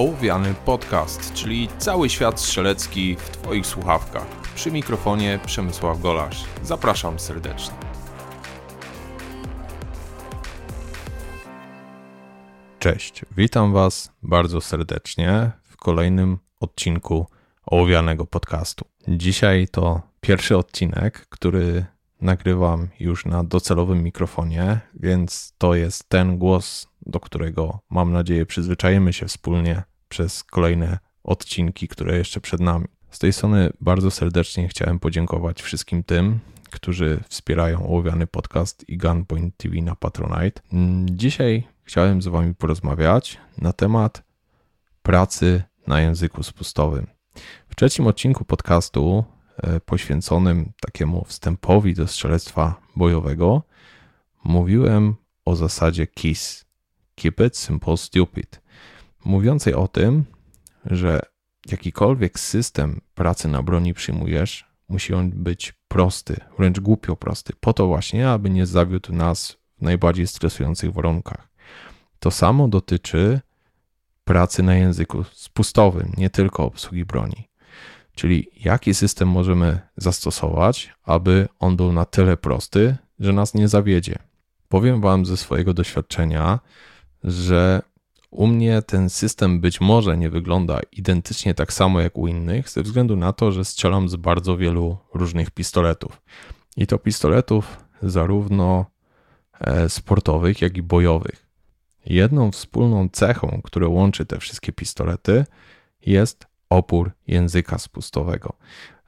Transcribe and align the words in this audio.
Ołowiany 0.00 0.54
Podcast, 0.64 1.32
czyli 1.32 1.68
cały 1.78 2.10
świat 2.10 2.40
strzelecki 2.40 3.16
w 3.16 3.30
Twoich 3.30 3.66
słuchawkach. 3.66 4.26
Przy 4.54 4.70
mikrofonie 4.70 5.38
Przemysław 5.46 6.00
Golasz. 6.00 6.44
Zapraszam 6.62 7.18
serdecznie. 7.18 7.74
Cześć, 12.78 13.22
witam 13.36 13.72
Was 13.72 14.12
bardzo 14.22 14.60
serdecznie 14.60 15.50
w 15.62 15.76
kolejnym 15.76 16.38
odcinku 16.60 17.26
Ołowianego 17.66 18.26
Podcastu. 18.26 18.84
Dzisiaj 19.08 19.68
to 19.68 20.02
pierwszy 20.20 20.56
odcinek, 20.56 21.26
który 21.28 21.86
nagrywam 22.20 22.88
już 23.00 23.26
na 23.26 23.44
docelowym 23.44 24.02
mikrofonie, 24.02 24.80
więc 24.94 25.54
to 25.58 25.74
jest 25.74 26.08
ten 26.08 26.38
głos, 26.38 26.88
do 27.06 27.20
którego 27.20 27.78
mam 27.90 28.12
nadzieję 28.12 28.46
przyzwyczajemy 28.46 29.12
się 29.12 29.26
wspólnie 29.26 29.89
przez 30.10 30.44
kolejne 30.44 30.98
odcinki, 31.24 31.88
które 31.88 32.18
jeszcze 32.18 32.40
przed 32.40 32.60
nami. 32.60 32.86
Z 33.10 33.18
tej 33.18 33.32
strony 33.32 33.72
bardzo 33.80 34.10
serdecznie 34.10 34.68
chciałem 34.68 34.98
podziękować 34.98 35.62
wszystkim 35.62 36.04
tym, 36.04 36.38
którzy 36.70 37.20
wspierają 37.28 37.86
ołowiany 37.86 38.26
podcast 38.26 38.88
i 38.88 38.96
Gunpoint 38.96 39.56
TV 39.56 39.76
na 39.76 39.96
Patronite. 39.96 40.62
Dzisiaj 41.04 41.68
chciałem 41.84 42.22
z 42.22 42.26
Wami 42.26 42.54
porozmawiać 42.54 43.38
na 43.58 43.72
temat 43.72 44.22
pracy 45.02 45.62
na 45.86 46.00
języku 46.00 46.42
spustowym. 46.42 47.06
W 47.68 47.74
trzecim 47.76 48.06
odcinku 48.06 48.44
podcastu 48.44 49.24
E, 49.62 49.80
poświęconym 49.80 50.72
takiemu 50.80 51.24
wstępowi 51.24 51.94
do 51.94 52.06
strzelectwa 52.06 52.80
bojowego, 52.96 53.62
mówiłem 54.44 55.14
o 55.44 55.56
zasadzie 55.56 56.06
KISS 56.06 56.64
Keep 57.14 57.40
it 57.40 57.56
simple, 57.56 57.96
stupid 57.96 58.59
mówiącej 59.24 59.74
o 59.74 59.88
tym, 59.88 60.24
że 60.86 61.20
jakikolwiek 61.66 62.40
system 62.40 63.00
pracy 63.14 63.48
na 63.48 63.62
broni 63.62 63.94
przyjmujesz, 63.94 64.64
musi 64.88 65.14
on 65.14 65.30
być 65.30 65.72
prosty, 65.88 66.36
wręcz 66.58 66.80
głupio 66.80 67.16
prosty, 67.16 67.52
po 67.60 67.72
to 67.72 67.86
właśnie, 67.86 68.30
aby 68.30 68.50
nie 68.50 68.66
zawiódł 68.66 69.12
nas 69.12 69.56
w 69.78 69.82
najbardziej 69.82 70.26
stresujących 70.26 70.92
warunkach. 70.92 71.48
To 72.18 72.30
samo 72.30 72.68
dotyczy 72.68 73.40
pracy 74.24 74.62
na 74.62 74.74
języku 74.74 75.24
spustowym, 75.24 76.12
nie 76.16 76.30
tylko 76.30 76.64
obsługi 76.64 77.04
broni. 77.04 77.48
Czyli 78.14 78.50
jaki 78.56 78.94
system 78.94 79.28
możemy 79.28 79.80
zastosować, 79.96 80.94
aby 81.02 81.48
on 81.58 81.76
był 81.76 81.92
na 81.92 82.04
tyle 82.04 82.36
prosty, 82.36 82.96
że 83.18 83.32
nas 83.32 83.54
nie 83.54 83.68
zawiedzie. 83.68 84.18
Powiem 84.68 85.00
Wam 85.00 85.26
ze 85.26 85.36
swojego 85.36 85.74
doświadczenia, 85.74 86.60
że 87.24 87.82
u 88.30 88.46
mnie 88.46 88.82
ten 88.82 89.10
system 89.10 89.60
być 89.60 89.80
może 89.80 90.18
nie 90.18 90.30
wygląda 90.30 90.80
identycznie 90.92 91.54
tak 91.54 91.72
samo 91.72 92.00
jak 92.00 92.18
u 92.18 92.26
innych, 92.26 92.68
ze 92.68 92.82
względu 92.82 93.16
na 93.16 93.32
to, 93.32 93.52
że 93.52 93.64
strzelam 93.64 94.08
z 94.08 94.16
bardzo 94.16 94.56
wielu 94.56 94.98
różnych 95.14 95.50
pistoletów. 95.50 96.22
I 96.76 96.86
to 96.86 96.98
pistoletów 96.98 97.84
zarówno 98.02 98.86
e, 99.60 99.88
sportowych, 99.88 100.62
jak 100.62 100.76
i 100.76 100.82
bojowych. 100.82 101.46
Jedną 102.06 102.50
wspólną 102.50 103.08
cechą, 103.08 103.60
która 103.64 103.88
łączy 103.88 104.26
te 104.26 104.38
wszystkie 104.38 104.72
pistolety, 104.72 105.44
jest 106.06 106.46
opór 106.70 107.10
języka 107.26 107.78
spustowego. 107.78 108.52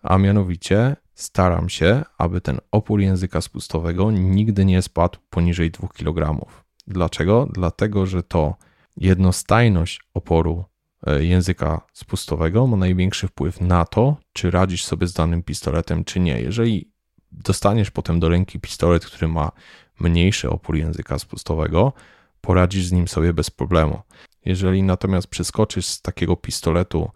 A 0.03 0.19
mianowicie 0.19 0.97
staram 1.15 1.69
się, 1.69 2.03
aby 2.19 2.41
ten 2.41 2.59
opór 2.71 3.01
języka 3.01 3.41
spustowego 3.41 4.11
nigdy 4.11 4.65
nie 4.65 4.83
spadł 4.83 5.19
poniżej 5.31 5.71
2 5.71 5.89
kg. 5.89 6.47
Dlaczego? 6.87 7.49
Dlatego, 7.53 8.07
że 8.07 8.23
to 8.23 8.57
jednostajność 8.97 10.01
oporu 10.15 10.65
e, 11.07 11.25
języka 11.25 11.81
spustowego 11.93 12.67
ma 12.67 12.77
największy 12.77 13.29
wpływ 13.29 13.61
na 13.61 13.85
to, 13.85 14.17
czy 14.33 14.51
radzisz 14.51 14.85
sobie 14.85 15.07
z 15.07 15.13
danym 15.13 15.43
pistoletem, 15.43 16.05
czy 16.05 16.21
nie. 16.21 16.41
Jeżeli 16.41 16.93
dostaniesz 17.33 17.91
potem 17.91 18.21
do 18.21 18.29
ręki 18.29 18.61
pistolet, 18.61 19.07
który 19.07 19.29
ma 19.29 19.53
mniejszy 20.01 20.51
opór 20.51 20.77
języka 20.77 21.19
spustowego, 21.19 21.93
poradzisz 22.41 22.87
z 22.87 22.93
nim 22.93 23.09
sobie 23.09 23.33
bez 23.33 23.51
problemu. 23.51 24.03
Jeżeli 24.45 24.83
natomiast 24.83 25.27
przeskoczysz 25.27 25.87
z 25.87 26.03
takiego 26.03 26.37
pistoletu 26.37 27.11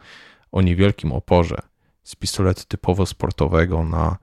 o 0.52 0.62
niewielkim 0.62 1.12
oporze 1.12 1.58
z 2.02 2.16
pistoletu 2.16 2.62
typowo 2.68 3.06
sportowego 3.06 3.84
na 3.84 4.16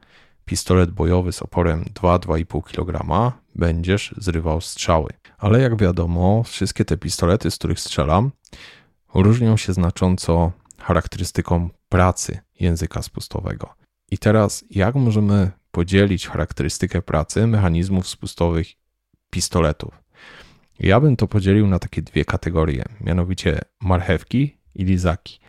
pistolet 0.46 0.92
bojowy 0.92 1.32
z 1.32 1.42
oporem 1.42 1.86
2-2,5 1.94 2.64
kg, 2.64 3.32
będziesz 3.56 4.16
zrywał 4.18 4.62
strzały. 4.62 5.10
Ale 5.38 5.62
jak 5.62 5.78
wiadomo, 5.78 6.44
wszystkie 6.44 6.86
te 6.86 6.98
pistolety, 6.98 7.52
z 7.52 7.58
których 7.58 7.80
strzelam, 7.80 8.32
różnią 9.14 9.58
się 9.58 9.74
znacząco 9.74 10.52
charakterystyką 10.80 11.70
pracy 11.90 12.40
języka 12.60 13.02
spustowego. 13.02 13.74
I 14.12 14.18
teraz, 14.18 14.66
jak 14.70 14.96
możemy 14.96 15.52
podzielić 15.72 16.28
charakterystykę 16.28 17.02
pracy 17.02 17.48
mechanizmów 17.48 18.08
spustowych 18.08 18.68
pistoletów? 19.30 20.04
Ja 20.80 21.00
bym 21.00 21.16
to 21.16 21.28
podzielił 21.28 21.68
na 21.68 21.80
takie 21.80 22.02
dwie 22.02 22.26
kategorie, 22.26 22.84
mianowicie 23.02 23.60
marchewki 23.82 24.58
i 24.76 24.86
lizaki. 24.86 25.40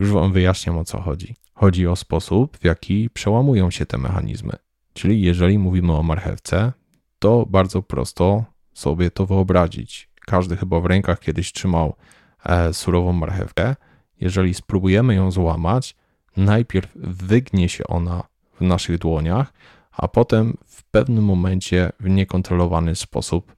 Już 0.00 0.12
Wam 0.12 0.32
wyjaśniam 0.32 0.78
o 0.78 0.84
co 0.84 1.00
chodzi. 1.00 1.36
Chodzi 1.54 1.86
o 1.86 1.96
sposób, 1.96 2.58
w 2.58 2.64
jaki 2.64 3.10
przełamują 3.10 3.70
się 3.70 3.86
te 3.86 3.98
mechanizmy. 3.98 4.52
Czyli 4.92 5.22
jeżeli 5.22 5.58
mówimy 5.58 5.92
o 5.92 6.02
marchewce, 6.02 6.72
to 7.18 7.46
bardzo 7.46 7.82
prosto 7.82 8.44
sobie 8.74 9.10
to 9.10 9.26
wyobrazić. 9.26 10.10
Każdy 10.26 10.56
chyba 10.56 10.80
w 10.80 10.86
rękach 10.86 11.20
kiedyś 11.20 11.52
trzymał 11.52 11.96
e, 12.44 12.72
surową 12.72 13.12
marchewkę. 13.12 13.76
Jeżeli 14.20 14.54
spróbujemy 14.54 15.14
ją 15.14 15.30
złamać, 15.30 15.96
najpierw 16.36 16.90
wygnie 16.94 17.68
się 17.68 17.86
ona 17.86 18.22
w 18.54 18.60
naszych 18.60 18.98
dłoniach, 18.98 19.52
a 19.92 20.08
potem 20.08 20.56
w 20.66 20.84
pewnym 20.84 21.24
momencie 21.24 21.92
w 22.00 22.08
niekontrolowany 22.08 22.96
sposób 22.96 23.56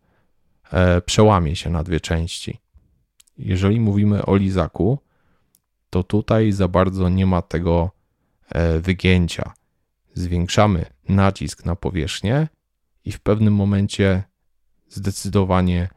e, 0.72 1.00
przełamie 1.00 1.56
się 1.56 1.70
na 1.70 1.82
dwie 1.82 2.00
części. 2.00 2.58
Jeżeli 3.38 3.80
mówimy 3.80 4.26
o 4.26 4.36
lizaku, 4.36 4.98
to 5.92 6.02
tutaj 6.02 6.52
za 6.52 6.68
bardzo 6.68 7.08
nie 7.08 7.26
ma 7.26 7.42
tego 7.42 7.90
e, 8.48 8.78
wygięcia. 8.78 9.52
Zwiększamy 10.14 10.86
nacisk 11.08 11.64
na 11.64 11.76
powierzchnię 11.76 12.48
i 13.04 13.12
w 13.12 13.20
pewnym 13.20 13.54
momencie 13.54 14.22
zdecydowanie 14.88 15.88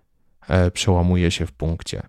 e, 0.47 0.71
przełamuje 0.71 1.31
się 1.31 1.45
w 1.45 1.51
punkcie. 1.51 2.01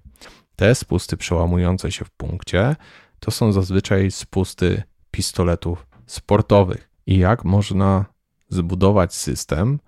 Te 0.56 0.74
spusty 0.74 1.16
przełamujące 1.16 1.92
się 1.92 2.04
w 2.04 2.10
punkcie 2.10 2.76
to 3.20 3.30
są 3.30 3.52
zazwyczaj 3.52 4.10
spusty 4.10 4.82
pistoletów 5.10 5.86
sportowych. 6.06 6.90
I 7.06 7.18
jak 7.18 7.44
można 7.44 8.04
zbudować 8.48 9.14
system, 9.14 9.78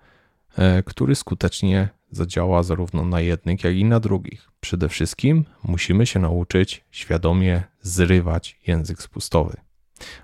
e, 0.57 0.83
który 0.83 1.15
skutecznie 1.15 1.89
zadziała 2.11 2.63
zarówno 2.63 3.05
na 3.05 3.19
jednych, 3.19 3.63
jak 3.63 3.75
i 3.75 3.85
na 3.85 3.99
drugich. 3.99 4.49
Przede 4.59 4.89
wszystkim 4.89 5.45
musimy 5.63 6.05
się 6.05 6.19
nauczyć 6.19 6.85
świadomie 6.91 7.63
zrywać 7.81 8.59
język 8.67 9.01
spustowy, 9.01 9.57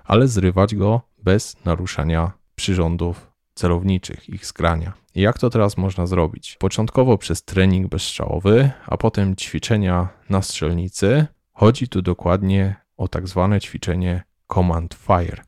ale 0.04 0.28
zrywać 0.28 0.74
go 0.74 1.00
bez 1.22 1.64
naruszania 1.64 2.32
przyrządów 2.54 3.30
celowniczych, 3.54 4.28
ich 4.28 4.46
skrania. 4.46 4.92
Jak 5.14 5.38
to 5.38 5.50
teraz 5.50 5.76
można 5.76 6.06
zrobić? 6.06 6.56
Początkowo 6.60 7.18
przez 7.18 7.44
trening 7.44 7.88
bezstrzałowy, 7.88 8.70
a 8.86 8.96
potem 8.96 9.36
ćwiczenia 9.36 10.08
na 10.30 10.42
strzelnicy. 10.42 11.26
Chodzi 11.52 11.88
tu 11.88 12.02
dokładnie 12.02 12.76
o 12.96 13.08
tak 13.08 13.28
zwane 13.28 13.60
ćwiczenie 13.60 14.22
Command 14.54 14.94
Fire. 14.94 15.42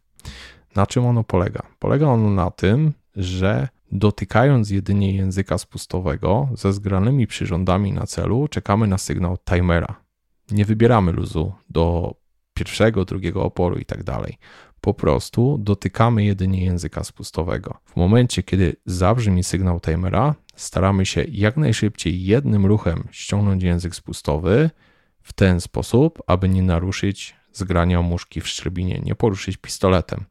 Na 0.76 0.86
czym 0.86 1.06
ono 1.06 1.24
polega? 1.24 1.62
Polega 1.78 2.06
ono 2.06 2.30
na 2.30 2.50
tym, 2.50 2.92
że 3.16 3.68
Dotykając 3.92 4.70
jedynie 4.70 5.16
języka 5.16 5.58
spustowego 5.58 6.48
ze 6.54 6.72
zgranymi 6.72 7.26
przyrządami 7.26 7.92
na 7.92 8.06
celu, 8.06 8.48
czekamy 8.48 8.86
na 8.86 8.98
sygnał 8.98 9.38
timera. 9.38 10.00
Nie 10.50 10.64
wybieramy 10.64 11.12
luzu 11.12 11.52
do 11.70 12.14
pierwszego, 12.54 13.04
drugiego 13.04 13.42
oporu 13.42 13.78
i 13.78 13.84
tak 13.84 14.02
dalej. 14.02 14.38
Po 14.80 14.94
prostu 14.94 15.58
dotykamy 15.58 16.24
jedynie 16.24 16.64
języka 16.64 17.04
spustowego. 17.04 17.78
W 17.84 17.96
momencie, 17.96 18.42
kiedy 18.42 18.76
zabrzmi 18.86 19.44
sygnał 19.44 19.80
timera, 19.80 20.34
staramy 20.56 21.06
się 21.06 21.24
jak 21.28 21.56
najszybciej 21.56 22.24
jednym 22.24 22.66
ruchem 22.66 23.08
ściągnąć 23.10 23.62
język 23.62 23.94
spustowy 23.94 24.70
w 25.22 25.32
ten 25.32 25.60
sposób, 25.60 26.22
aby 26.26 26.48
nie 26.48 26.62
naruszyć 26.62 27.36
zgrania 27.52 28.02
muszki 28.02 28.40
w 28.40 28.48
szczerbinie, 28.48 29.00
nie 29.04 29.14
poruszyć 29.14 29.56
pistoletem 29.56 30.24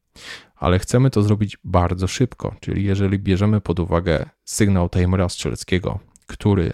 ale 0.60 0.80
chcemy 0.80 1.10
to 1.10 1.24
zrobić 1.24 1.58
bardzo 1.64 2.08
szybko. 2.08 2.56
Czyli 2.60 2.84
jeżeli 2.84 3.20
bierzemy 3.20 3.62
pod 3.62 3.80
uwagę 3.80 4.30
sygnał 4.44 4.90
timera 4.90 5.30
strzeleckiego, 5.30 6.00
który 6.28 6.74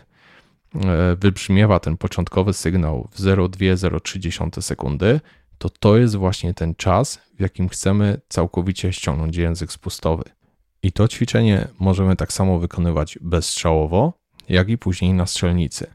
e, 0.76 1.16
wybrzmiewa 1.16 1.80
ten 1.80 1.98
początkowy 1.98 2.54
sygnał 2.54 3.08
w 3.12 3.20
0,2-0,3 3.20 4.62
sekundy, 4.62 5.20
to 5.58 5.70
to 5.70 5.98
jest 5.98 6.16
właśnie 6.16 6.54
ten 6.54 6.76
czas, 6.76 7.20
w 7.38 7.40
jakim 7.42 7.70
chcemy 7.70 8.22
całkowicie 8.30 8.94
ściągnąć 8.94 9.38
język 9.38 9.72
spustowy. 9.72 10.24
I 10.84 10.92
to 10.92 11.08
ćwiczenie 11.08 11.68
możemy 11.80 12.16
tak 12.16 12.34
samo 12.34 12.60
wykonywać 12.60 13.20
bezstrzałowo, 13.22 14.14
jak 14.50 14.70
i 14.70 14.78
później 14.78 15.14
na 15.14 15.26
strzelnicy. 15.26 15.88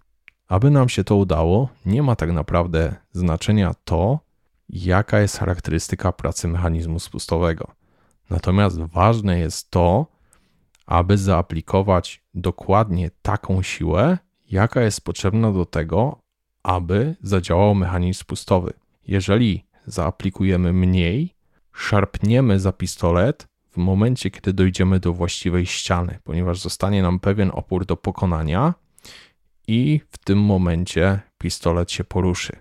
aby 0.48 0.70
nam 0.70 0.88
się 0.88 1.04
to 1.04 1.16
udało, 1.16 1.68
nie 1.86 2.02
ma 2.02 2.16
tak 2.16 2.32
naprawdę 2.32 2.94
znaczenia 3.12 3.74
to, 3.84 4.18
jaka 4.68 5.20
jest 5.20 5.38
charakterystyka 5.38 6.12
pracy 6.12 6.48
mechanizmu 6.48 7.00
spustowego. 7.00 7.77
Natomiast 8.30 8.78
ważne 8.80 9.38
jest 9.38 9.70
to, 9.70 10.06
aby 10.86 11.18
zaaplikować 11.18 12.22
dokładnie 12.34 13.10
taką 13.22 13.62
siłę, 13.62 14.18
jaka 14.50 14.82
jest 14.82 15.04
potrzebna 15.04 15.52
do 15.52 15.64
tego, 15.64 16.18
aby 16.62 17.16
zadziałał 17.22 17.74
mechanizm 17.74 18.20
spustowy. 18.20 18.72
Jeżeli 19.06 19.64
zaaplikujemy 19.86 20.72
mniej, 20.72 21.34
szarpniemy 21.72 22.60
za 22.60 22.72
pistolet 22.72 23.48
w 23.70 23.76
momencie, 23.76 24.30
kiedy 24.30 24.52
dojdziemy 24.52 25.00
do 25.00 25.12
właściwej 25.12 25.66
ściany, 25.66 26.18
ponieważ 26.24 26.60
zostanie 26.60 27.02
nam 27.02 27.20
pewien 27.20 27.50
opór 27.54 27.86
do 27.86 27.96
pokonania 27.96 28.74
i 29.66 30.00
w 30.10 30.18
tym 30.18 30.38
momencie 30.38 31.20
pistolet 31.38 31.92
się 31.92 32.04
poruszy. 32.04 32.56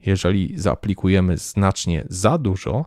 Jeżeli 0.00 0.58
zaaplikujemy 0.58 1.36
znacznie 1.36 2.04
za 2.08 2.38
dużo, 2.38 2.84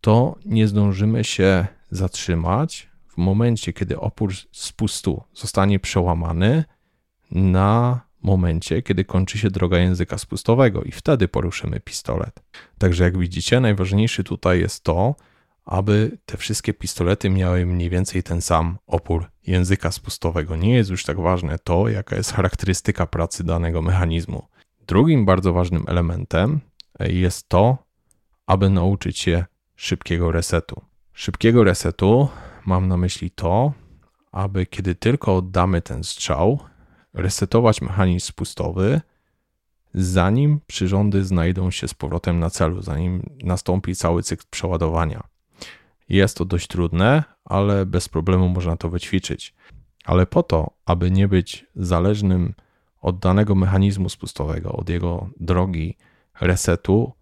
to 0.00 0.36
nie 0.44 0.68
zdążymy 0.68 1.24
się 1.24 1.66
zatrzymać 1.90 2.90
w 3.08 3.16
momencie, 3.16 3.72
kiedy 3.72 4.00
opór 4.00 4.32
spustu 4.52 5.22
zostanie 5.34 5.80
przełamany 5.80 6.64
na 7.30 8.00
momencie, 8.22 8.82
kiedy 8.82 9.04
kończy 9.04 9.38
się 9.38 9.50
droga 9.50 9.78
języka 9.78 10.18
spustowego 10.18 10.82
i 10.82 10.92
wtedy 10.92 11.28
poruszymy 11.28 11.80
pistolet. 11.80 12.40
Także 12.78 13.04
jak 13.04 13.18
widzicie, 13.18 13.60
najważniejszy 13.60 14.24
tutaj 14.24 14.60
jest 14.60 14.84
to, 14.84 15.14
aby 15.64 16.18
te 16.26 16.36
wszystkie 16.36 16.74
pistolety 16.74 17.30
miały 17.30 17.66
mniej 17.66 17.90
więcej 17.90 18.22
ten 18.22 18.40
sam 18.42 18.78
opór 18.86 19.26
języka 19.46 19.92
spustowego. 19.92 20.56
Nie 20.56 20.74
jest 20.74 20.90
już 20.90 21.04
tak 21.04 21.20
ważne 21.20 21.58
to, 21.58 21.88
jaka 21.88 22.16
jest 22.16 22.32
charakterystyka 22.32 23.06
pracy 23.06 23.44
danego 23.44 23.82
mechanizmu. 23.82 24.42
Drugim 24.86 25.24
bardzo 25.24 25.52
ważnym 25.52 25.84
elementem 25.88 26.60
jest 27.00 27.48
to, 27.48 27.78
aby 28.46 28.70
nauczyć 28.70 29.18
się 29.18 29.44
szybkiego 29.78 30.32
resetu. 30.32 30.80
Szybkiego 31.12 31.64
resetu 31.64 32.28
mam 32.66 32.88
na 32.88 32.96
myśli 32.96 33.30
to, 33.30 33.72
aby 34.32 34.66
kiedy 34.66 34.94
tylko 34.94 35.36
oddamy 35.36 35.82
ten 35.82 36.04
strzał, 36.04 36.58
resetować 37.14 37.82
mechanizm 37.82 38.26
spustowy, 38.26 39.00
zanim 39.94 40.60
przyrządy 40.66 41.24
znajdą 41.24 41.70
się 41.70 41.88
z 41.88 41.94
powrotem 41.94 42.38
na 42.38 42.50
celu, 42.50 42.82
zanim 42.82 43.30
nastąpi 43.44 43.94
cały 43.94 44.22
cykl 44.22 44.44
przeładowania. 44.50 45.22
Jest 46.08 46.36
to 46.36 46.44
dość 46.44 46.66
trudne, 46.66 47.24
ale 47.44 47.86
bez 47.86 48.08
problemu 48.08 48.48
można 48.48 48.76
to 48.76 48.90
wyćwiczyć. 48.90 49.54
Ale 50.04 50.26
po 50.26 50.42
to, 50.42 50.70
aby 50.86 51.10
nie 51.10 51.28
być 51.28 51.66
zależnym 51.76 52.54
od 53.00 53.18
danego 53.18 53.54
mechanizmu 53.54 54.08
spustowego, 54.08 54.72
od 54.72 54.88
jego 54.88 55.30
drogi 55.40 55.96
resetu, 56.40 57.17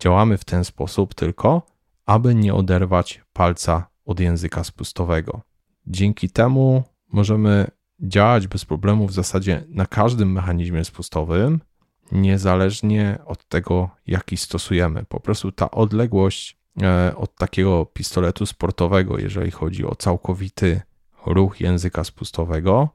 działamy 0.00 0.38
w 0.38 0.44
ten 0.44 0.64
sposób 0.64 1.14
tylko, 1.14 1.62
aby 2.06 2.34
nie 2.34 2.54
oderwać 2.54 3.20
palca 3.32 3.86
od 4.04 4.20
języka 4.20 4.64
spustowego. 4.64 5.40
Dzięki 5.86 6.30
temu 6.30 6.82
możemy 7.12 7.70
działać 8.00 8.46
bez 8.46 8.64
problemu 8.64 9.06
w 9.06 9.12
zasadzie 9.12 9.64
na 9.68 9.86
każdym 9.86 10.32
mechanizmie 10.32 10.84
spustowym, 10.84 11.60
niezależnie 12.12 13.18
od 13.26 13.48
tego, 13.48 13.90
jaki 14.06 14.36
stosujemy. 14.36 15.04
Po 15.04 15.20
prostu 15.20 15.52
ta 15.52 15.70
odległość 15.70 16.58
e, 16.82 17.16
od 17.16 17.34
takiego 17.34 17.86
pistoletu 17.86 18.46
sportowego, 18.46 19.18
jeżeli 19.18 19.50
chodzi 19.50 19.84
o 19.84 19.94
całkowity 19.94 20.80
ruch 21.26 21.60
języka 21.60 22.04
spustowego, 22.04 22.88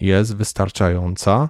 jest 0.00 0.36
wystarczająca, 0.36 1.48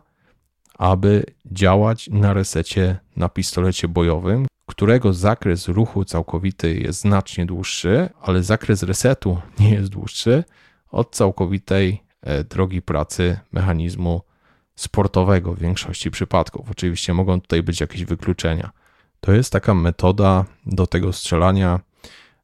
aby 0.78 1.25
działać 1.46 2.08
na 2.12 2.32
resecie 2.32 2.98
na 3.16 3.28
pistolecie 3.28 3.88
bojowym, 3.88 4.46
którego 4.66 5.12
zakres 5.12 5.69
ruchu 5.69 6.04
całkowity 6.04 6.75
jest 6.75 7.00
znacznie 7.00 7.46
dłuższy, 7.46 8.08
ale 8.20 8.42
zakres 8.42 8.82
resetu 8.82 9.40
nie 9.58 9.70
jest 9.70 9.90
dłuższy 9.90 10.44
od 10.90 11.14
całkowitej 11.14 12.02
e, 12.22 12.44
drogi 12.44 12.82
pracy 12.82 13.38
mechanizmu 13.52 14.20
sportowego 14.75 15.54
w 15.54 15.58
większości 15.58 16.10
przypadków. 16.10 16.70
Oczywiście 16.70 17.14
mogą 17.14 17.40
tutaj 17.40 17.62
być 17.62 17.80
jakieś 17.80 18.04
wykluczenia. 18.04 18.70
To 19.20 19.32
jest 19.32 19.52
taka 19.52 19.75
metoda 19.75 20.44
do 20.66 20.86
tego 20.86 21.12
strzelania 21.12 21.80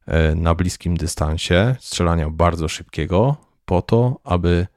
e, 0.05 0.35
na 0.35 0.55
bliskim 0.55 0.97
dystansie, 0.97 1.75
strzelania 1.79 2.29
bardzo 2.29 2.67
szybkiego, 2.67 3.35
po 3.65 3.81
to, 3.81 4.19
aby 4.23 4.67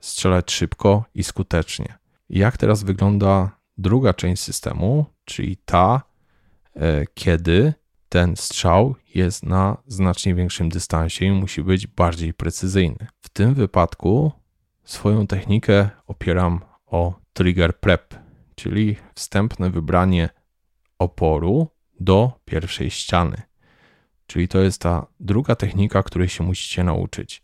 strzelać 0.00 0.52
szybko 0.52 1.04
i 1.14 1.24
skutecznie. 1.24 1.98
Jak 2.28 2.56
teraz 2.56 2.82
wygląda 2.82 3.58
druga 3.78 4.14
część 4.14 4.42
systemu, 4.42 5.06
czyli 5.24 5.56
ta, 5.56 6.02
e, 6.76 7.04
kiedy 7.14 7.74
ten 8.08 8.36
strzał 8.36 8.94
jest 9.14 9.42
na 9.42 9.76
znacznie 9.86 10.34
większym 10.34 10.68
dystansie 10.68 11.24
i 11.24 11.30
musi 11.30 11.62
być 11.62 11.86
bardziej 11.86 12.34
precyzyjny. 12.34 13.06
W 13.20 13.28
tym 13.28 13.54
wypadku 13.54 14.32
swoją 14.84 15.26
technikę 15.26 15.90
opieram 16.06 16.60
o 16.86 17.14
trigger 17.32 17.80
prep, 17.80 18.14
czyli 18.54 18.96
wstępne 19.14 19.70
wybranie 19.70 20.28
oporu 20.98 21.68
do 22.00 22.32
pierwszej 22.44 22.90
ściany. 22.90 23.42
Czyli 24.26 24.48
to 24.48 24.58
jest 24.58 24.80
ta 24.80 25.06
druga 25.20 25.56
technika, 25.56 26.02
której 26.02 26.28
się 26.28 26.44
musicie 26.44 26.84
nauczyć, 26.84 27.42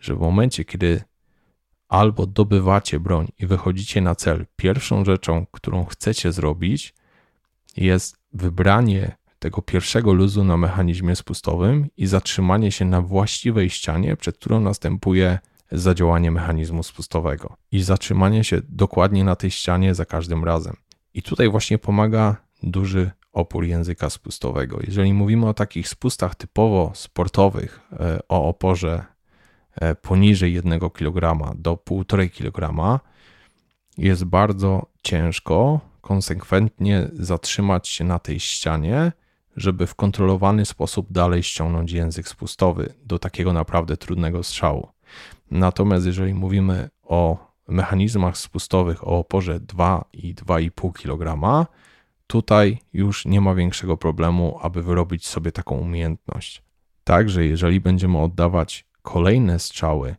że 0.00 0.14
w 0.14 0.20
momencie, 0.20 0.64
kiedy 0.64 1.02
albo 1.88 2.26
dobywacie 2.26 3.00
broń 3.00 3.28
i 3.38 3.46
wychodzicie 3.46 4.00
na 4.00 4.14
cel, 4.14 4.46
pierwszą 4.56 5.04
rzeczą, 5.04 5.46
którą 5.52 5.84
chcecie 5.84 6.32
zrobić, 6.32 6.94
jest 7.76 8.16
wybranie 8.32 9.16
tego 9.38 9.62
pierwszego 9.62 10.12
luzu 10.12 10.44
na 10.44 10.56
mechanizmie 10.56 11.16
spustowym 11.16 11.86
i 11.96 12.06
zatrzymanie 12.06 12.72
się 12.72 12.84
na 12.84 13.02
właściwej 13.02 13.70
ścianie, 13.70 14.16
przed 14.16 14.38
którą 14.38 14.60
następuje 14.60 15.38
zadziałanie 15.72 16.30
mechanizmu 16.30 16.82
spustowego. 16.82 17.56
I 17.72 17.82
zatrzymanie 17.82 18.44
się 18.44 18.60
dokładnie 18.68 19.24
na 19.24 19.36
tej 19.36 19.50
ścianie 19.50 19.94
za 19.94 20.04
każdym 20.04 20.44
razem. 20.44 20.76
I 21.14 21.22
tutaj 21.22 21.48
właśnie 21.48 21.78
pomaga 21.78 22.36
duży 22.62 23.10
opór 23.32 23.64
języka 23.64 24.10
spustowego. 24.10 24.78
Jeżeli 24.86 25.12
mówimy 25.12 25.48
o 25.48 25.54
takich 25.54 25.88
spustach 25.88 26.34
typowo 26.34 26.92
sportowych, 26.94 27.80
e, 27.92 28.18
o 28.28 28.48
oporze 28.48 29.04
poniżej 30.02 30.54
1 30.54 30.80
kg 30.90 31.54
do 31.56 31.74
1,5 31.74 32.30
kg, 32.30 33.00
jest 33.98 34.24
bardzo 34.24 34.86
ciężko 35.02 35.80
konsekwentnie 36.00 37.08
zatrzymać 37.12 37.88
się 37.88 38.04
na 38.04 38.18
tej 38.18 38.40
ścianie, 38.40 39.12
żeby 39.56 39.86
w 39.86 39.94
kontrolowany 39.94 40.64
sposób 40.66 41.06
dalej 41.10 41.42
ściągnąć 41.42 41.92
język 41.92 42.28
spustowy 42.28 42.94
do 43.04 43.18
takiego 43.18 43.52
naprawdę 43.52 43.96
trudnego 43.96 44.42
strzału. 44.42 44.88
Natomiast 45.50 46.06
jeżeli 46.06 46.34
mówimy 46.34 46.90
o 47.02 47.48
mechanizmach 47.68 48.38
spustowych 48.38 49.08
o 49.08 49.18
oporze 49.18 49.60
2 49.60 50.04
i 50.12 50.34
2,5 50.34 50.92
kg, 50.92 51.66
tutaj 52.26 52.78
już 52.92 53.26
nie 53.26 53.40
ma 53.40 53.54
większego 53.54 53.96
problemu, 53.96 54.58
aby 54.62 54.82
wyrobić 54.82 55.26
sobie 55.26 55.52
taką 55.52 55.78
umiejętność. 55.78 56.62
Także 57.04 57.44
jeżeli 57.44 57.80
będziemy 57.80 58.18
oddawać 58.18 58.87
kolejne 59.08 59.58
strzały 59.58 60.16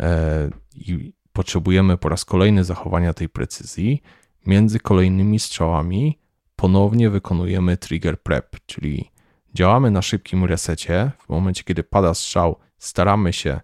e, 0.00 0.50
i 0.74 1.12
potrzebujemy 1.32 1.96
po 1.96 2.08
raz 2.08 2.24
kolejny 2.24 2.64
zachowania 2.64 3.14
tej 3.14 3.28
precyzji, 3.28 4.02
między 4.46 4.80
kolejnymi 4.80 5.38
strzałami 5.38 6.18
ponownie 6.56 7.10
wykonujemy 7.10 7.76
trigger 7.76 8.22
prep, 8.22 8.56
czyli 8.66 9.10
działamy 9.54 9.90
na 9.90 10.02
szybkim 10.02 10.44
resecie. 10.44 11.10
W 11.18 11.28
momencie, 11.28 11.64
kiedy 11.64 11.84
pada 11.84 12.14
strzał, 12.14 12.56
staramy 12.78 13.32
się 13.32 13.60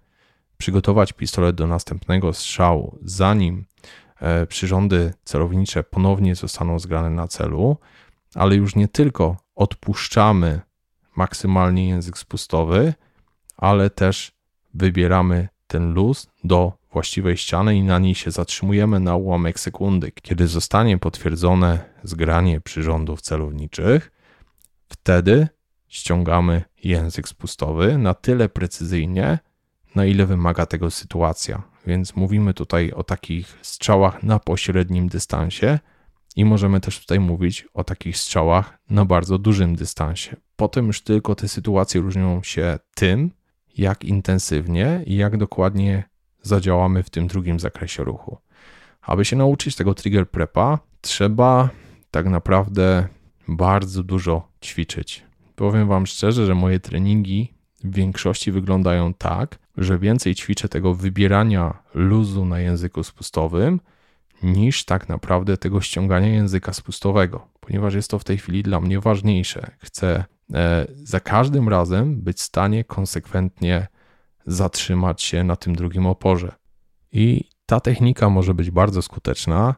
przygotować 0.57 1.13
pistolet 1.13 1.57
do 1.57 1.67
następnego 1.67 2.33
strzału, 2.33 2.99
zanim 3.03 3.65
e, 4.21 4.47
przyrządy 4.47 5.15
celownicze 5.25 5.83
ponownie 5.83 6.35
zostaną 6.35 6.79
zgrane 6.79 7.11
na 7.11 7.29
celu, 7.29 7.77
ale 8.35 8.57
już 8.57 8.77
nie 8.77 8.89
tylko 8.89 9.37
odpuszczamy 9.55 10.61
maksymalnie 11.17 11.89
język 11.89 12.19
spustowy, 12.19 12.95
ale 13.57 13.91
też 13.91 14.40
wybieramy 14.75 15.49
ten 15.67 15.93
luz 15.93 16.29
do 16.45 16.73
właściwej 16.93 17.37
ściany 17.37 17.77
i 17.77 17.83
na 17.83 17.99
niej 17.99 18.15
się 18.15 18.31
zatrzymujemy 18.31 19.01
na 19.01 19.17
ułamek 19.17 19.61
sekundy. 19.61 20.13
Kiedy 20.23 20.47
zostanie 20.47 20.99
potwierdzone 20.99 21.79
zgranie 22.03 22.61
przyrządów 22.61 23.21
celowniczych, 23.21 24.11
wtedy 24.89 25.49
ściągamy 25.89 26.63
język 26.85 27.29
spustowy 27.29 27.99
na 27.99 28.15
tyle 28.15 28.49
precyzyjnie, 28.49 29.39
na 29.95 30.05
ile 30.05 30.27
wymaga 30.27 30.67
tego 30.67 30.91
sytuacja. 30.91 31.63
Więc 31.87 32.17
mówimy 32.17 32.55
tutaj 32.55 32.93
o 32.93 33.05
takich 33.05 33.59
strzałach 33.63 34.23
na 34.23 34.39
pośrednim 34.39 35.09
dystansie 35.09 35.79
i 36.37 36.45
możemy 36.45 36.81
też 36.81 37.01
tutaj 37.01 37.21
mówić 37.21 37.69
o 37.75 37.85
takich 37.85 38.17
strzałach 38.17 38.79
na 38.91 39.05
bardzo 39.05 39.39
dużym 39.39 39.77
dystansie. 39.77 40.37
Potem 40.57 40.87
już 40.87 41.03
tylko 41.03 41.35
te 41.35 41.49
sytuacje 41.49 42.01
różnią 42.01 42.43
się 42.43 42.79
tym, 42.95 43.31
jak 43.79 44.05
intensywnie 44.05 45.03
i 45.07 45.17
jak 45.17 45.37
dokładnie 45.37 46.05
zadziałamy 46.43 47.03
w 47.03 47.11
tym 47.11 47.27
drugim 47.27 47.61
zakresie 47.61 48.05
ruchu. 48.05 48.39
Aby 49.03 49.25
się 49.25 49.37
nauczyć 49.37 49.77
tego 49.77 49.95
trigger 49.95 50.31
prepa, 50.31 50.79
trzeba 51.01 51.71
tak 52.11 52.27
naprawdę 52.27 53.09
bardzo 53.49 54.03
dużo 54.03 54.49
ćwiczyć. 54.65 55.25
Powiem 55.57 55.89
Wam 55.89 56.07
szczerze, 56.07 56.47
że 56.47 56.55
moje 56.55 56.81
treningi 56.81 57.55
w 57.85 57.95
większości 57.95 58.53
wyglądają 58.53 59.15
tak, 59.15 59.59
że 59.77 59.99
więcej 59.99 60.35
ćwiczę 60.35 60.69
tego 60.69 60.95
wybierania 60.95 61.83
luzu 61.95 62.45
na 62.45 62.61
języku 62.61 63.03
spustowym, 63.03 63.81
niż 64.43 64.85
tak 64.85 65.09
naprawdę 65.09 65.57
tego 65.57 65.81
ściągania 65.81 66.29
języka 66.29 66.73
spustowego, 66.73 67.49
ponieważ 67.61 67.95
jest 67.95 68.11
to 68.11 68.19
w 68.19 68.25
tej 68.25 68.39
chwili 68.39 68.63
dla 68.63 68.81
mnie 68.81 69.01
ważniejsze. 69.01 69.71
Chcę 69.79 70.25
e, 70.55 70.87
za 70.95 71.21
każdym 71.21 71.69
razem 71.69 72.21
być 72.21 72.39
w 72.39 72.41
stanie 72.41 72.85
konsekwentnie 72.85 73.87
zatrzymać 74.47 75.23
się 75.23 75.45
na 75.45 75.57
tym 75.57 75.77
drugim 75.77 76.07
oporze. 76.07 76.53
I 77.13 77.45
ta 77.67 77.81
technika 77.81 78.31
może 78.31 78.55
być 78.55 78.71
bardzo 78.71 79.03
skuteczna 79.03 79.75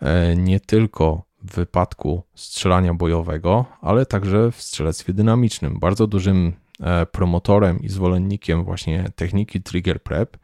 e, 0.00 0.36
nie 0.36 0.60
tylko 0.60 1.22
w 1.42 1.54
wypadku 1.54 2.22
strzelania 2.34 2.94
bojowego, 2.94 3.64
ale 3.80 4.06
także 4.06 4.52
w 4.52 4.62
strzelectwie 4.62 5.12
dynamicznym. 5.12 5.78
Bardzo 5.78 6.06
dużym 6.06 6.52
e, 6.80 7.06
promotorem 7.06 7.80
i 7.80 7.88
zwolennikiem 7.88 8.64
właśnie 8.64 9.10
techniki 9.16 9.62
trigger 9.62 10.02
prep 10.02 10.36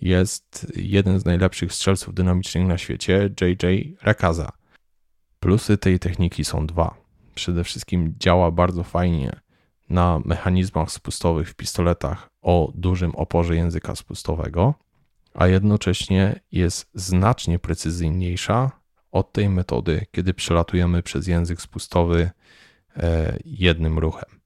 jest 0.00 0.72
jeden 0.76 1.20
z 1.20 1.24
najlepszych 1.24 1.72
strzelców 1.72 2.14
dynamicznych 2.14 2.66
na 2.66 2.78
świecie, 2.78 3.30
JJ 3.40 3.96
Rakaza. 4.02 4.52
Plusy 5.40 5.78
tej 5.78 5.98
techniki 5.98 6.44
są 6.44 6.66
dwa. 6.66 6.94
Przede 7.34 7.64
wszystkim 7.64 8.14
działa 8.18 8.50
bardzo 8.50 8.84
fajnie 8.84 9.40
na 9.88 10.20
mechanizmach 10.24 10.90
spustowych 10.90 11.50
w 11.50 11.54
pistoletach 11.54 12.28
o 12.42 12.72
dużym 12.74 13.14
oporze 13.14 13.56
języka 13.56 13.96
spustowego, 13.96 14.74
a 15.34 15.46
jednocześnie 15.46 16.40
jest 16.52 16.90
znacznie 16.94 17.58
precyzyjniejsza 17.58 18.70
od 19.12 19.32
tej 19.32 19.48
metody, 19.48 20.06
kiedy 20.10 20.34
przelatujemy 20.34 21.02
przez 21.02 21.26
język 21.26 21.62
spustowy 21.62 22.30
e, 22.96 23.38
jednym 23.44 23.98
ruchem. 23.98 24.40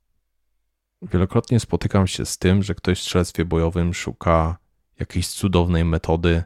Wielokrotnie 1.02 1.60
spotykam 1.60 2.06
się 2.06 2.26
z 2.26 2.38
tym, 2.38 2.62
że 2.62 2.74
ktoś 2.74 2.98
w 2.98 3.02
strzelectwie 3.02 3.44
bojowym 3.44 3.94
szuka 3.94 4.56
jakiejś 5.00 5.28
cudownej 5.28 5.84
metody 5.84 6.42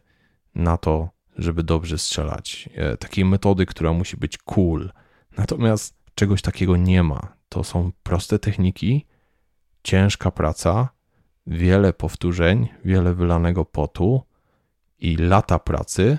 na 0.55 0.77
to, 0.77 1.09
żeby 1.37 1.63
dobrze 1.63 1.99
strzelać. 1.99 2.69
E, 2.75 2.97
takiej 2.97 3.25
metody, 3.25 3.67
która 3.67 3.93
musi 3.93 4.17
być 4.17 4.39
cool. 4.39 4.93
Natomiast 5.37 5.95
czegoś 6.15 6.43
takiego 6.43 6.77
nie 6.77 7.03
ma. 7.03 7.37
To 7.49 7.65
są 7.65 7.93
proste 8.03 8.39
techniki, 8.39 9.07
ciężka 9.83 10.31
praca, 10.31 10.89
wiele 11.47 11.93
powtórzeń, 11.93 12.69
wiele 12.85 13.15
wylanego 13.15 13.65
potu 13.65 14.23
i 14.99 15.17
lata 15.17 15.59
pracy 15.59 16.19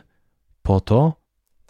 po 0.64 0.82
to, 0.82 1.14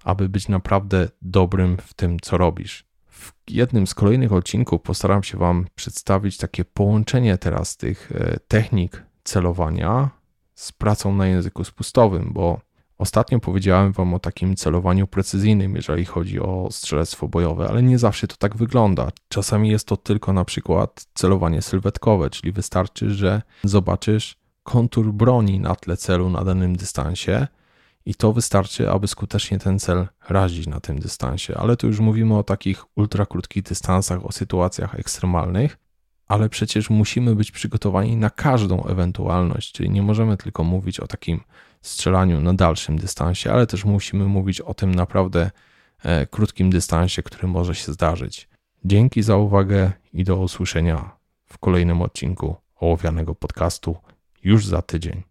aby 0.04 0.30
być 0.30 0.48
naprawdę 0.48 1.10
dobrym 1.22 1.78
w 1.78 1.94
tym, 1.94 2.20
co 2.20 2.38
robisz. 2.38 2.86
W 3.08 3.34
jednym 3.48 3.88
z 3.88 3.94
kolejnych 3.94 4.34
odcinków 4.34 4.82
postaram 4.82 5.24
się 5.24 5.38
Wam 5.38 5.68
przedstawić 5.76 6.38
takie 6.38 6.66
połączenie 6.66 7.38
teraz 7.38 7.78
tych 7.78 8.12
e, 8.12 8.40
technik 8.48 9.04
celowania 9.24 10.19
z 10.60 10.72
pracą 10.72 11.16
na 11.16 11.28
języku 11.28 11.64
spustowym, 11.64 12.30
bo 12.34 12.60
ostatnio 12.98 13.40
powiedziałem 13.40 13.92
Wam 13.92 14.14
o 14.14 14.20
takim 14.20 14.56
celowaniu 14.56 15.08
precyzyjnym, 15.08 15.76
jeżeli 15.76 16.06
chodzi 16.06 16.40
o 16.40 16.68
strzelectwo 16.72 17.28
bojowe, 17.28 17.68
ale 17.70 17.84
nie 17.84 18.00
zawsze 18.00 18.28
to 18.28 18.36
tak 18.40 18.56
wygląda. 18.56 19.10
Czasami 19.28 19.70
jest 19.70 19.88
to 19.88 19.98
tylko 19.98 20.34
na 20.34 20.46
przykład 20.46 21.06
celowanie 21.14 21.62
sylwetkowe, 21.62 22.30
czyli 22.30 22.52
wystarczy, 22.52 23.10
że 23.10 23.42
zobaczysz 23.64 24.36
kontur 24.64 25.14
broni 25.14 25.60
na 25.60 25.76
tle 25.76 25.98
celu 25.98 26.30
na 26.30 26.44
danym 26.44 26.76
dystansie 26.76 27.48
i 28.06 28.16
to 28.16 28.34
wystarczy, 28.34 28.92
aby 28.92 29.08
skutecznie 29.08 29.60
ten 29.60 29.80
cel 29.80 30.08
razić 30.30 30.68
na 30.68 30.80
tym 30.80 31.00
dystansie. 31.00 31.58
Ale 31.58 31.78
tu 31.78 31.88
już 31.88 32.00
mówimy 32.00 32.38
o 32.38 32.44
takich 32.44 32.86
ultrakrótkich 32.98 33.64
dystansach, 33.64 34.26
o 34.26 34.32
sytuacjach 34.32 34.96
ekstremalnych, 34.96 35.78
ale 36.30 36.50
przecież 36.50 36.90
musimy 36.90 37.36
być 37.36 37.52
przygotowani 37.52 38.18
na 38.18 38.30
każdą 38.30 38.86
ewentualność, 38.86 39.72
czyli 39.72 39.90
nie 39.90 40.02
możemy 40.02 40.38
tylko 40.38 40.64
mówić 40.64 41.00
o 41.00 41.08
takim 41.08 41.42
strzelaniu 41.82 42.42
na 42.42 42.54
dalszym 42.54 42.98
dystansie, 42.98 43.52
ale 43.52 43.68
też 43.68 43.86
musimy 43.86 44.26
mówić 44.26 44.62
o 44.62 44.74
tym 44.74 44.96
naprawdę 44.96 45.52
e, 46.04 46.28
krótkim 46.28 46.70
dystansie, 46.70 47.24
który 47.24 47.48
może 47.48 47.76
się 47.76 47.94
zdarzyć. 47.94 48.50
Dzięki 48.86 49.24
za 49.24 49.38
uwagę 49.38 49.92
i 50.14 50.24
do 50.24 50.36
usłyszenia 50.36 51.12
w 51.46 51.58
kolejnym 51.58 52.02
odcinku 52.02 52.56
ołowianego 52.76 53.36
podcastu 53.36 53.98
już 54.44 54.66
za 54.66 54.82
tydzień. 54.82 55.29